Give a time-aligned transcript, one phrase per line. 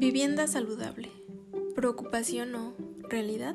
[0.00, 1.12] Vivienda saludable.
[1.76, 2.74] ¿Preocupación o
[3.10, 3.54] realidad?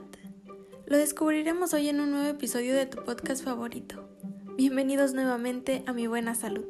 [0.86, 4.08] Lo descubriremos hoy en un nuevo episodio de tu podcast favorito.
[4.56, 6.66] Bienvenidos nuevamente a Mi Buena Salud.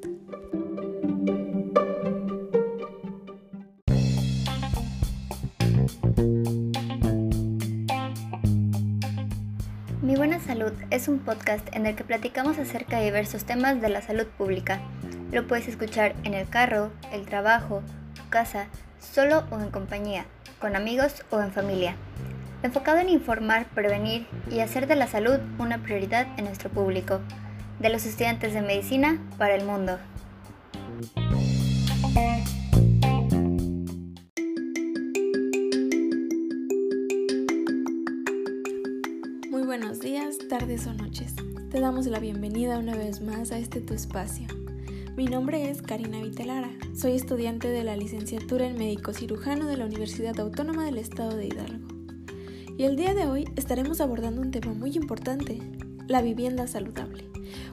[10.01, 13.89] Mi Buena Salud es un podcast en el que platicamos acerca de diversos temas de
[13.89, 14.79] la salud pública.
[15.33, 18.69] Lo puedes escuchar en el carro, el trabajo, tu casa,
[19.05, 20.25] solo o en compañía,
[20.59, 21.95] con amigos o en familia.
[22.63, 27.21] Enfocado en informar, prevenir y hacer de la salud una prioridad en nuestro público,
[27.79, 29.99] de los estudiantes de medicina para el mundo.
[39.51, 41.35] Muy buenos días, tardes o noches.
[41.71, 44.47] Te damos la bienvenida una vez más a este tu espacio.
[45.15, 49.85] Mi nombre es Karina Vitelara, soy estudiante de la licenciatura en médico cirujano de la
[49.85, 51.87] Universidad Autónoma del Estado de Hidalgo.
[52.77, 55.61] Y el día de hoy estaremos abordando un tema muy importante,
[56.09, 57.29] la vivienda saludable,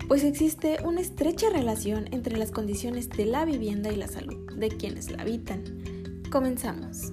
[0.06, 4.68] pues existe una estrecha relación entre las condiciones de la vivienda y la salud de
[4.68, 5.64] quienes la habitan.
[6.30, 7.12] Comenzamos.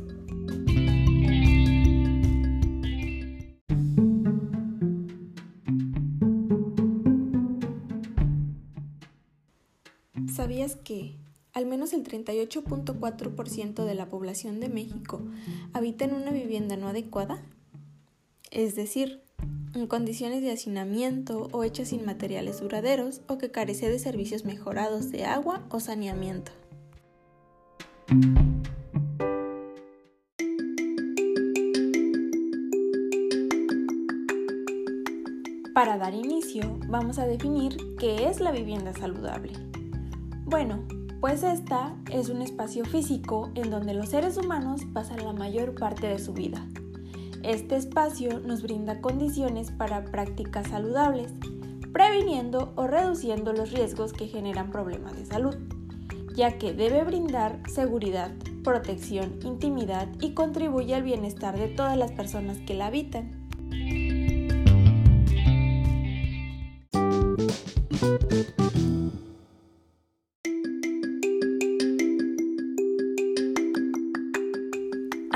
[11.79, 15.21] Menos el 38.4% de la población de México
[15.71, 17.41] habita en una vivienda no adecuada?
[18.51, 19.21] Es decir,
[19.73, 25.09] en condiciones de hacinamiento o hecha sin materiales duraderos o que carece de servicios mejorados
[25.09, 26.51] de agua o saneamiento.
[35.73, 39.53] Para dar inicio, vamos a definir qué es la vivienda saludable.
[40.43, 45.75] Bueno, pues esta es un espacio físico en donde los seres humanos pasan la mayor
[45.75, 46.65] parte de su vida.
[47.43, 51.33] Este espacio nos brinda condiciones para prácticas saludables,
[51.91, 55.55] previniendo o reduciendo los riesgos que generan problemas de salud,
[56.35, 58.31] ya que debe brindar seguridad,
[58.63, 63.38] protección, intimidad y contribuye al bienestar de todas las personas que la habitan.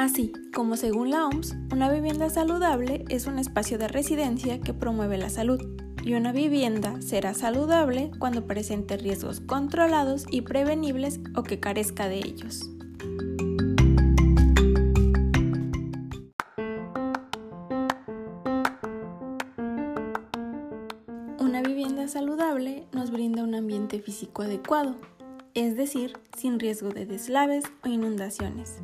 [0.03, 5.17] Así como según la OMS, una vivienda saludable es un espacio de residencia que promueve
[5.17, 5.61] la salud
[6.03, 12.17] y una vivienda será saludable cuando presente riesgos controlados y prevenibles o que carezca de
[12.17, 12.69] ellos.
[21.39, 24.97] Una vivienda saludable nos brinda un ambiente físico adecuado,
[25.53, 28.81] es decir, sin riesgo de deslaves o inundaciones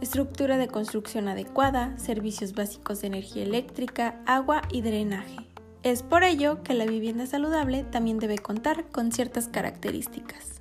[0.00, 5.36] estructura de construcción adecuada, servicios básicos de energía eléctrica, agua y drenaje.
[5.82, 10.60] Es por ello que la vivienda saludable también debe contar con ciertas características.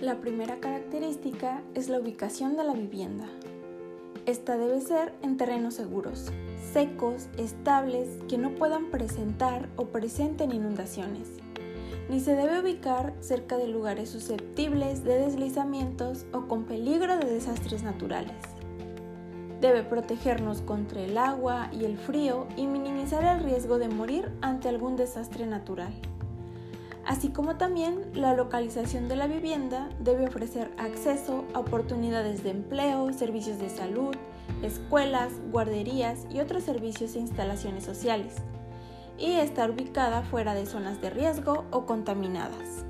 [0.00, 3.26] La primera característica es la ubicación de la vivienda.
[4.26, 6.32] Esta debe ser en terrenos seguros,
[6.72, 11.28] secos, estables, que no puedan presentar o presenten inundaciones.
[12.08, 17.82] Ni se debe ubicar cerca de lugares susceptibles de deslizamientos o con peligro de desastres
[17.82, 18.32] naturales.
[19.60, 24.70] Debe protegernos contra el agua y el frío y minimizar el riesgo de morir ante
[24.70, 25.92] algún desastre natural
[27.06, 33.12] así como también la localización de la vivienda debe ofrecer acceso a oportunidades de empleo,
[33.12, 34.14] servicios de salud,
[34.62, 38.36] escuelas, guarderías y otros servicios e instalaciones sociales,
[39.18, 42.84] y estar ubicada fuera de zonas de riesgo o contaminadas.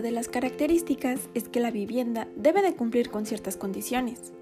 [0.00, 4.32] De las características es que la vivienda debe de cumplir con ciertas condiciones.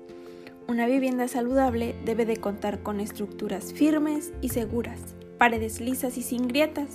[0.68, 6.46] Una vivienda saludable debe de contar con estructuras firmes y seguras, paredes lisas y sin
[6.46, 6.90] grietas.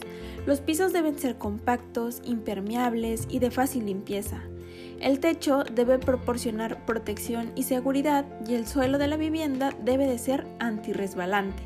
[0.46, 4.42] Los pisos deben ser compactos, impermeables y de fácil limpieza.
[5.02, 10.18] El techo debe proporcionar protección y seguridad y el suelo de la vivienda debe de
[10.18, 11.64] ser antirresbalante.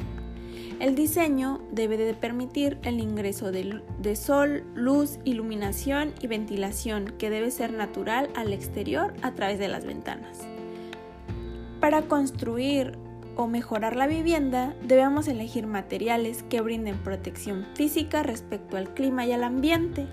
[0.79, 7.31] El diseño debe de permitir el ingreso de, de, sol, luz, iluminación y ventilación que
[7.31, 10.47] debe ser natural al exterior a través de las ventanas.
[11.79, 12.95] Para construir
[13.35, 19.31] o mejorar la vivienda, debemos elegir materiales que brinden protección física respecto al clima y
[19.31, 20.07] al ambiente.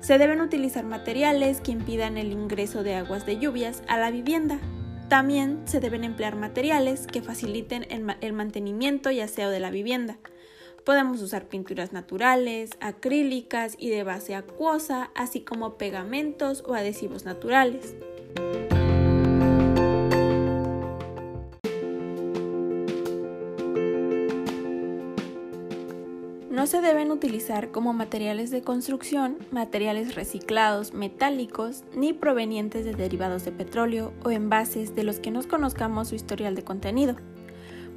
[0.00, 4.60] Se deben utilizar materiales que impidan el ingreso de aguas de lluvias a la vivienda.
[5.10, 7.84] También se deben emplear materiales que faciliten
[8.20, 10.18] el mantenimiento y aseo de la vivienda.
[10.84, 17.96] Podemos usar pinturas naturales, acrílicas y de base acuosa, así como pegamentos o adhesivos naturales.
[26.60, 33.46] No se deben utilizar como materiales de construcción materiales reciclados, metálicos, ni provenientes de derivados
[33.46, 37.16] de petróleo o envases de los que nos conozcamos su historial de contenido.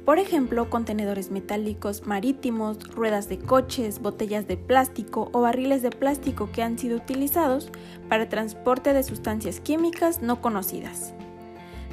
[0.06, 6.50] Por ejemplo, contenedores metálicos marítimos, ruedas de coches, botellas de plástico o barriles de plástico
[6.50, 7.70] que han sido utilizados
[8.08, 11.12] para transporte de sustancias químicas no conocidas.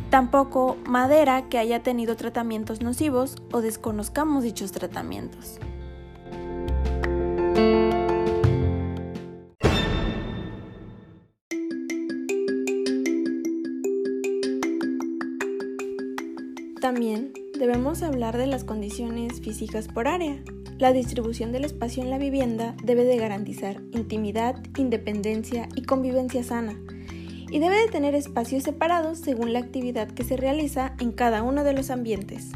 [0.09, 5.59] Tampoco madera que haya tenido tratamientos nocivos o desconozcamos dichos tratamientos.
[16.81, 20.43] También debemos hablar de las condiciones físicas por área.
[20.79, 26.81] La distribución del espacio en la vivienda debe de garantizar intimidad, independencia y convivencia sana,
[27.51, 31.63] y debe de tener espacios separados según la actividad que se realiza en cada uno
[31.63, 32.49] de los ambientes.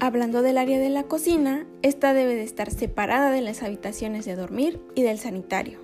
[0.00, 4.34] Hablando del área de la cocina, esta debe de estar separada de las habitaciones de
[4.34, 5.78] dormir y del sanitario.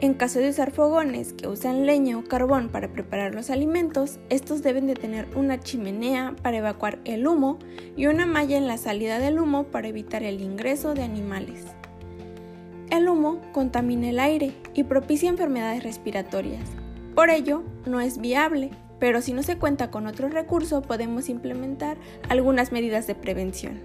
[0.00, 4.62] En caso de usar fogones que usan leña o carbón para preparar los alimentos, estos
[4.62, 7.60] deben de tener una chimenea para evacuar el humo
[7.96, 11.66] y una malla en la salida del humo para evitar el ingreso de animales.
[12.90, 16.64] El humo contamina el aire y propicia enfermedades respiratorias.
[17.14, 21.96] Por ello, no es viable, pero si no se cuenta con otro recurso podemos implementar
[22.28, 23.80] algunas medidas de prevención.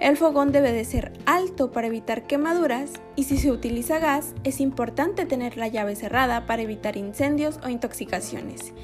[0.00, 4.60] El fogón debe de ser alto para evitar quemaduras y si se utiliza gas es
[4.60, 8.74] importante tener la llave cerrada para evitar incendios o intoxicaciones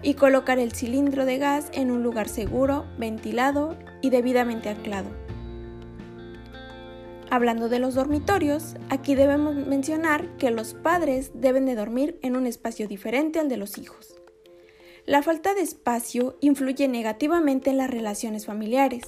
[0.00, 5.10] y colocar el cilindro de gas en un lugar seguro, ventilado y debidamente anclado.
[7.30, 12.46] Hablando de los dormitorios, aquí debemos mencionar que los padres deben de dormir en un
[12.46, 14.21] espacio diferente al de los hijos.
[15.06, 19.02] La falta de espacio influye negativamente en las relaciones familiares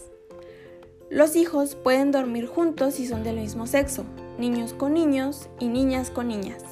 [1.15, 4.05] los hijos pueden dormir juntos si son del mismo sexo,
[4.37, 6.63] niños con niños y niñas con niñas.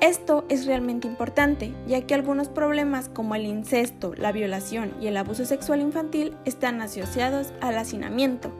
[0.00, 5.16] Esto es realmente importante, ya que algunos problemas como el incesto, la violación y el
[5.18, 8.50] abuso sexual infantil están asociados al hacinamiento.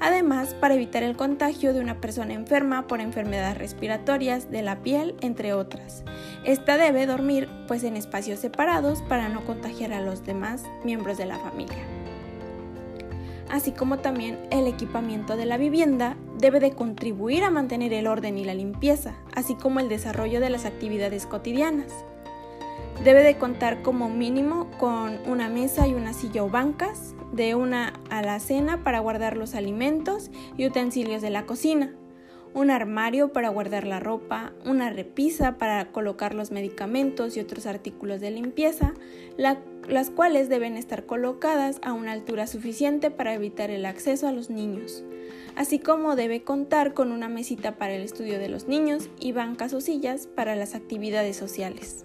[0.00, 5.14] Además, para evitar el contagio de una persona enferma por enfermedades respiratorias de la piel,
[5.20, 6.04] entre otras.
[6.44, 11.26] Esta debe dormir pues en espacios separados para no contagiar a los demás miembros de
[11.26, 11.84] la familia
[13.48, 18.38] así como también el equipamiento de la vivienda debe de contribuir a mantener el orden
[18.38, 21.92] y la limpieza, así como el desarrollo de las actividades cotidianas.
[23.06, 27.92] Debe de contar como mínimo con una mesa y una silla o bancas, de una
[28.10, 31.94] alacena para guardar los alimentos y utensilios de la cocina,
[32.52, 38.20] un armario para guardar la ropa, una repisa para colocar los medicamentos y otros artículos
[38.20, 38.92] de limpieza,
[39.36, 44.50] las cuales deben estar colocadas a una altura suficiente para evitar el acceso a los
[44.50, 45.04] niños,
[45.54, 49.74] así como debe contar con una mesita para el estudio de los niños y bancas
[49.74, 52.04] o sillas para las actividades sociales.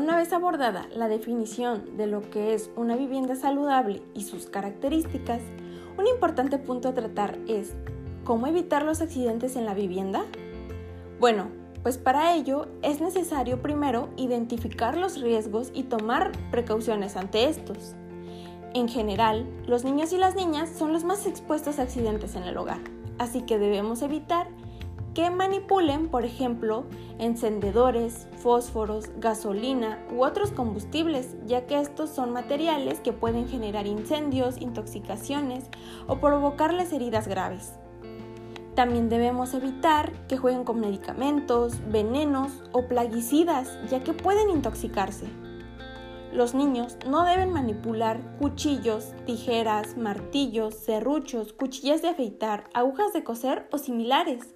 [0.00, 5.42] Una vez abordada la definición de lo que es una vivienda saludable y sus características,
[5.98, 7.74] un importante punto a tratar es
[8.24, 10.24] ¿cómo evitar los accidentes en la vivienda?
[11.20, 11.48] Bueno,
[11.82, 17.94] pues para ello es necesario primero identificar los riesgos y tomar precauciones ante estos.
[18.72, 22.56] En general, los niños y las niñas son los más expuestos a accidentes en el
[22.56, 22.80] hogar,
[23.18, 24.48] así que debemos evitar
[25.14, 26.84] que manipulen, por ejemplo,
[27.18, 34.60] encendedores, fósforos, gasolina u otros combustibles, ya que estos son materiales que pueden generar incendios,
[34.60, 35.64] intoxicaciones
[36.06, 37.74] o provocarles heridas graves.
[38.74, 45.26] También debemos evitar que jueguen con medicamentos, venenos o plaguicidas, ya que pueden intoxicarse.
[46.32, 53.68] Los niños no deben manipular cuchillos, tijeras, martillos, serruchos, cuchillas de afeitar, agujas de coser
[53.72, 54.54] o similares,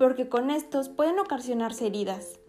[0.00, 2.40] porque con estos pueden ocasionarse heridas.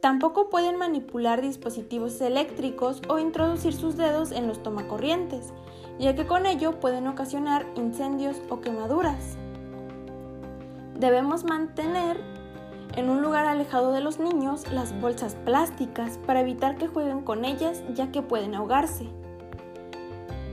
[0.00, 5.52] Tampoco pueden manipular dispositivos eléctricos o introducir sus dedos en los tomacorrientes,
[5.98, 9.36] ya que con ello pueden ocasionar incendios o quemaduras.
[10.96, 12.20] Debemos mantener
[12.96, 17.44] en un lugar alejado de los niños las bolsas plásticas para evitar que jueguen con
[17.44, 19.08] ellas ya que pueden ahogarse.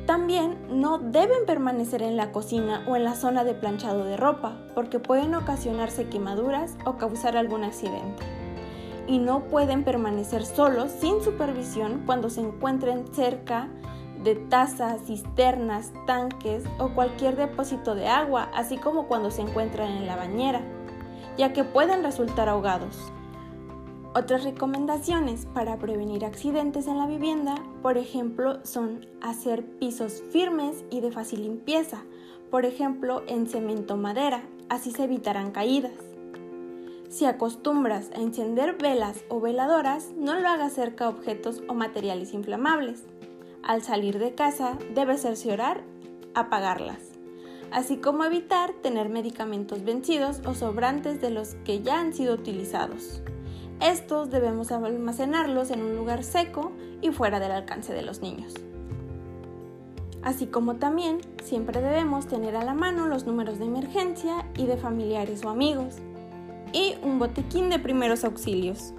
[0.09, 4.57] También no deben permanecer en la cocina o en la zona de planchado de ropa
[4.73, 8.23] porque pueden ocasionarse quemaduras o causar algún accidente.
[9.05, 13.67] Y no pueden permanecer solos sin supervisión cuando se encuentren cerca
[14.23, 20.07] de tazas, cisternas, tanques o cualquier depósito de agua, así como cuando se encuentran en
[20.07, 20.61] la bañera,
[21.37, 22.97] ya que pueden resultar ahogados.
[24.15, 31.01] Otras recomendaciones para prevenir accidentes en la vivienda, por ejemplo, son hacer pisos firmes y
[31.01, 32.03] de fácil limpieza,
[32.49, 35.93] por ejemplo, en cemento madera, así se evitarán caídas.
[37.07, 42.33] Si acostumbras a encender velas o veladoras, no lo hagas cerca a objetos o materiales
[42.33, 43.03] inflamables.
[43.61, 45.83] Al salir de casa, debes cerciorar
[46.33, 46.99] apagarlas,
[47.71, 53.21] así como evitar tener medicamentos vencidos o sobrantes de los que ya han sido utilizados.
[53.81, 58.53] Estos debemos almacenarlos en un lugar seco y fuera del alcance de los niños.
[60.21, 64.75] Así como también siempre debemos tener a la mano los números de emergencia y de
[64.75, 65.95] familiares o amigos
[66.73, 68.93] y un botiquín de primeros auxilios.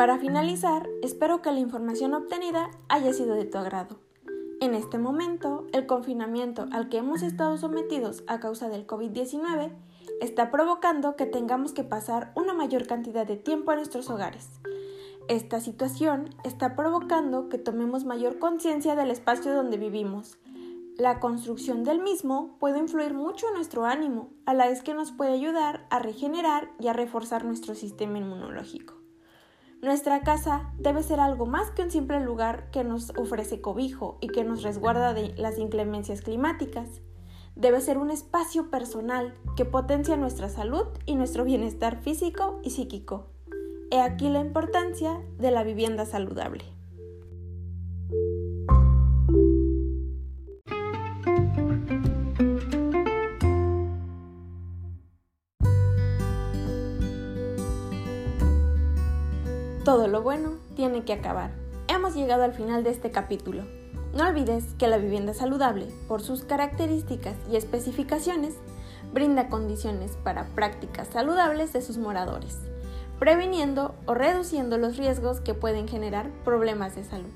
[0.00, 4.00] Para finalizar, espero que la información obtenida haya sido de tu agrado.
[4.62, 9.70] En este momento, el confinamiento al que hemos estado sometidos a causa del COVID-19
[10.22, 14.48] está provocando que tengamos que pasar una mayor cantidad de tiempo en nuestros hogares.
[15.28, 20.38] Esta situación está provocando que tomemos mayor conciencia del espacio donde vivimos.
[20.96, 25.12] La construcción del mismo puede influir mucho en nuestro ánimo, a la vez que nos
[25.12, 28.99] puede ayudar a regenerar y a reforzar nuestro sistema inmunológico.
[29.82, 34.28] Nuestra casa debe ser algo más que un simple lugar que nos ofrece cobijo y
[34.28, 37.00] que nos resguarda de las inclemencias climáticas.
[37.56, 43.30] Debe ser un espacio personal que potencia nuestra salud y nuestro bienestar físico y psíquico.
[43.90, 46.79] He aquí la importancia de la vivienda saludable.
[60.00, 61.50] Todo lo bueno tiene que acabar.
[61.86, 63.64] Hemos llegado al final de este capítulo.
[64.14, 68.54] No olvides que la vivienda saludable, por sus características y especificaciones,
[69.12, 72.56] brinda condiciones para prácticas saludables de sus moradores,
[73.18, 77.34] previniendo o reduciendo los riesgos que pueden generar problemas de salud.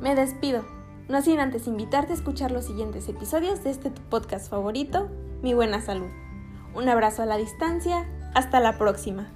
[0.00, 0.64] Me despido,
[1.08, 5.08] no sin antes invitarte a escuchar los siguientes episodios de este podcast favorito,
[5.40, 6.10] Mi Buena Salud.
[6.74, 9.30] Un abrazo a la distancia, hasta la próxima.